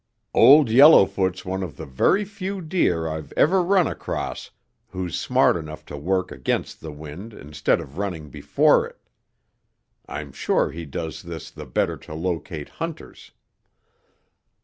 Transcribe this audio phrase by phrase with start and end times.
[0.33, 4.49] Old Yellowfoot's one of the very few deer I've ever run across
[4.87, 8.97] who's smart enough to work against the wind instead of running before it.
[10.07, 13.29] I'm sure he does this the better to locate hunters.